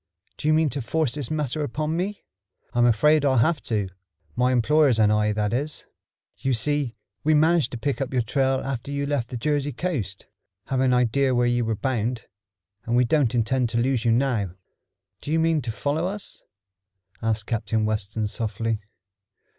Do 0.37 0.47
you 0.47 0.53
mean 0.55 0.71
to 0.71 0.81
force 0.81 1.13
this 1.13 1.29
matter 1.29 1.61
upon 1.63 1.95
me?" 1.95 2.23
"I'm 2.73 2.87
afraid 2.87 3.23
I'll 3.23 3.37
have 3.37 3.61
to 3.65 3.87
my 4.35 4.51
employers 4.51 4.97
and 4.97 5.11
I, 5.13 5.31
that 5.33 5.53
is. 5.53 5.85
You 6.37 6.55
see, 6.55 6.95
we 7.23 7.35
managed 7.35 7.69
to 7.73 7.77
pick 7.77 8.01
up 8.01 8.11
your 8.11 8.23
trail 8.23 8.61
after 8.61 8.89
you 8.89 9.05
left 9.05 9.29
the 9.29 9.37
Jersey 9.37 9.71
coast, 9.71 10.25
having 10.65 10.85
an 10.85 10.93
idea 10.95 11.35
where 11.35 11.45
you 11.45 11.63
were 11.65 11.75
bound, 11.75 12.25
and 12.85 12.95
we 12.95 13.05
don't 13.05 13.35
intend 13.35 13.69
to 13.69 13.77
lose 13.77 14.03
you 14.03 14.11
now." 14.11 14.55
"Do 15.21 15.31
you 15.31 15.37
mean 15.39 15.61
to 15.61 15.71
follow 15.71 16.07
us?" 16.07 16.41
asked 17.21 17.45
Captain 17.45 17.85
Weston 17.85 18.25
softly. 18.27 18.79